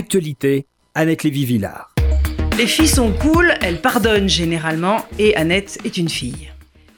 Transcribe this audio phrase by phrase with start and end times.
[0.00, 0.64] Actualité,
[0.94, 1.94] Annette Lévy-Villard.
[2.56, 6.50] Les filles sont cool, elles pardonnent généralement, et Annette est une fille.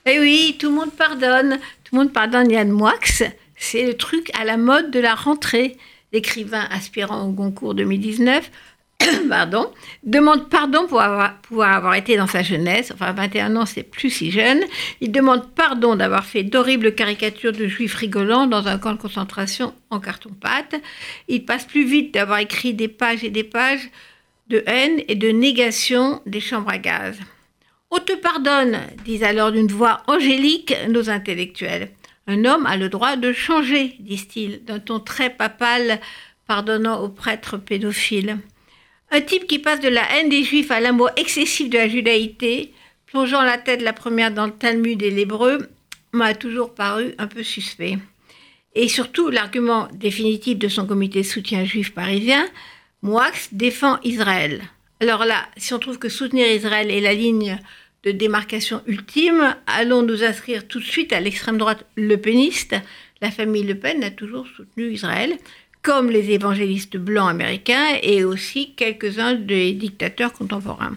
[0.06, 1.58] Eh oui, tout le monde pardonne.
[1.82, 2.94] Tout le monde pardonne Yann Moix.
[3.56, 5.76] C'est le truc à la mode de la rentrée.
[6.12, 8.48] L'écrivain aspirant au Goncourt 2019
[9.28, 9.70] pardon,
[10.02, 14.60] demande pardon pour avoir, été dans sa jeunesse, enfin 21 ans c'est plus si jeune,
[15.00, 19.74] il demande pardon d'avoir fait d'horribles caricatures de juifs rigolants dans un camp de concentration
[19.90, 20.76] en carton-pâte,
[21.28, 23.88] il passe plus vite d'avoir écrit des pages et des pages
[24.48, 27.18] de haine et de négation des chambres à gaz.
[27.90, 31.90] On te pardonne, disent alors d'une voix angélique nos intellectuels.
[32.26, 36.00] Un homme a le droit de changer, disent-ils, d'un ton très papal,
[36.46, 38.38] pardonnant aux prêtres pédophiles.
[39.14, 42.72] Un type qui passe de la haine des juifs à l'amour excessif de la judaïté,
[43.04, 45.68] plongeant la tête la première dans le Talmud et l'hébreu,
[46.12, 47.98] m'a toujours paru un peu suspect.
[48.74, 52.48] Et surtout, l'argument définitif de son comité de soutien juif parisien,
[53.02, 54.62] Moix défend Israël.
[55.00, 57.58] Alors là, si on trouve que soutenir Israël est la ligne
[58.04, 62.76] de démarcation ultime, allons nous inscrire tout de suite à l'extrême droite lepéniste.
[63.20, 65.36] La famille Le Pen a toujours soutenu Israël
[65.82, 70.96] comme les évangélistes blancs américains et aussi quelques-uns des dictateurs contemporains.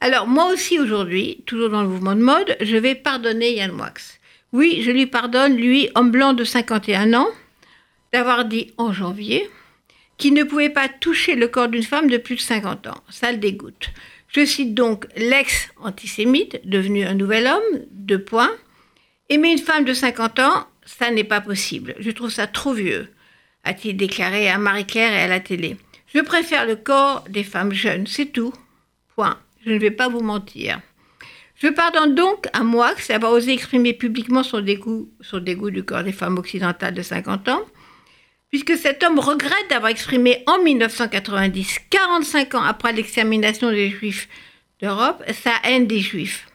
[0.00, 3.92] Alors moi aussi aujourd'hui, toujours dans le mouvement de mode, je vais pardonner Yann Moix.
[4.52, 7.28] Oui, je lui pardonne, lui, homme blanc de 51 ans,
[8.12, 9.48] d'avoir dit en janvier
[10.16, 13.02] qu'il ne pouvait pas toucher le corps d'une femme de plus de 50 ans.
[13.10, 13.90] Ça le dégoûte.
[14.28, 18.52] Je cite donc l'ex-antisémite, devenu un nouvel homme, deux points.
[19.28, 21.94] Aimer une femme de 50 ans, ça n'est pas possible.
[21.98, 23.08] Je trouve ça trop vieux
[23.64, 25.76] a-t-il déclaré à Marie-Claire et à la télé.
[26.14, 28.52] Je préfère le corps des femmes jeunes, c'est tout.
[29.14, 29.38] Point.
[29.64, 30.80] Je ne vais pas vous mentir.
[31.56, 36.02] Je pardonne donc à Moix d'avoir osé exprimer publiquement son dégoût, son dégoût du corps
[36.02, 37.62] des femmes occidentales de 50 ans,
[38.50, 44.28] puisque cet homme regrette d'avoir exprimé en 1990, 45 ans après l'extermination des Juifs
[44.82, 46.46] d'Europe, sa haine des Juifs.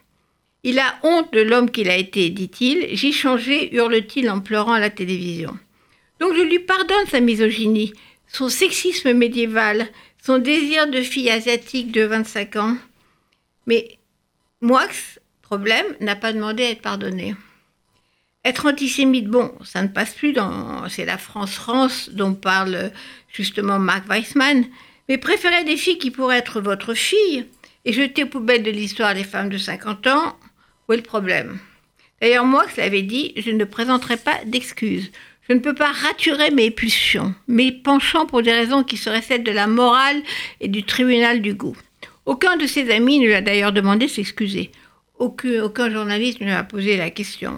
[0.63, 2.95] Il a honte de l'homme qu'il a été, dit-il.
[2.95, 5.57] J'y changé, hurle-t-il en pleurant à la télévision.
[6.19, 7.93] Donc je lui pardonne sa misogynie,
[8.27, 9.87] son sexisme médiéval,
[10.21, 12.77] son désir de fille asiatique de 25 ans.
[13.65, 13.97] Mais
[14.61, 14.87] Moix,
[15.41, 17.35] problème, n'a pas demandé à être pardonné.
[18.45, 20.87] Être antisémite, bon, ça ne passe plus dans.
[20.89, 22.91] C'est la France-France dont parle
[23.31, 24.65] justement Mark Weissman.
[25.07, 27.45] Mais préférer des filles qui pourraient être votre fille
[27.85, 30.37] et jeter aux poubelles de l'histoire les femmes de 50 ans,
[30.87, 31.59] où est le problème?
[32.21, 35.11] D'ailleurs, Moix l'avait dit je ne présenterai pas d'excuses.
[35.49, 39.43] Je ne peux pas raturer mes pulsions, mes penchants pour des raisons qui seraient celles
[39.43, 40.21] de la morale
[40.61, 41.75] et du tribunal du goût.
[42.27, 44.71] Aucun de ses amis ne lui a d'ailleurs demandé de s'excuser.
[45.17, 47.57] Aucun, aucun, journaliste ne lui a posé la question.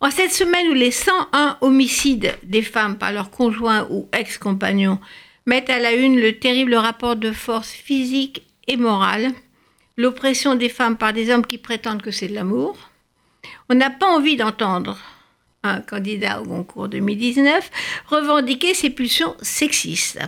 [0.00, 4.98] En cette semaine où les 101 homicides des femmes par leurs conjoints ou ex-compagnons
[5.44, 9.30] mettent à la une le terrible rapport de force physique et morale,
[9.98, 12.78] l'oppression des femmes par des hommes qui prétendent que c'est de l'amour,
[13.68, 14.96] on n'a pas envie d'entendre
[15.66, 17.70] un candidat au concours 2019,
[18.06, 20.20] revendiquer ses pulsions sexistes.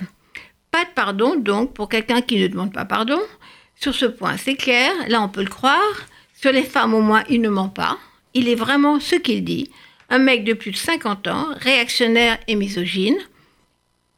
[0.70, 3.20] Pas de pardon, donc, pour quelqu'un qui ne demande pas pardon.
[3.74, 6.06] Sur ce point, c'est clair, là on peut le croire.
[6.34, 7.98] Sur les femmes, au moins, il ne ment pas.
[8.34, 9.70] Il est vraiment ce qu'il dit.
[10.10, 13.18] Un mec de plus de 50 ans, réactionnaire et misogyne,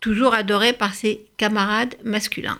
[0.00, 2.58] toujours adoré par ses camarades masculins.